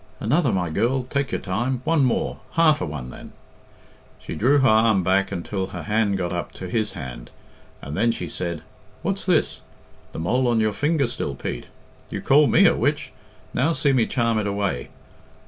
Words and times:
"Another, 0.19 0.51
my 0.51 0.71
girl; 0.71 1.03
take 1.03 1.31
your 1.31 1.41
time, 1.41 1.81
one 1.83 2.03
more 2.03 2.39
half 2.53 2.81
a 2.81 2.87
one, 2.87 3.11
then." 3.11 3.33
She 4.17 4.33
drew 4.33 4.57
her 4.57 4.67
arm 4.67 5.03
back 5.03 5.31
until 5.31 5.67
her 5.67 5.83
hand 5.83 6.17
got 6.17 6.33
up 6.33 6.51
to 6.53 6.67
his 6.67 6.93
hand, 6.93 7.29
and 7.83 7.95
then 7.95 8.11
she 8.11 8.27
said, 8.27 8.63
"What's 9.03 9.27
this? 9.27 9.61
The 10.11 10.17
mole 10.17 10.47
on 10.47 10.59
your 10.59 10.73
finger 10.73 11.05
still, 11.05 11.35
Pete? 11.35 11.67
You 12.09 12.19
called 12.19 12.49
me 12.49 12.65
a 12.65 12.75
witch 12.75 13.13
now 13.53 13.73
see 13.73 13.93
me 13.93 14.07
charm 14.07 14.39
it 14.39 14.47
away. 14.47 14.89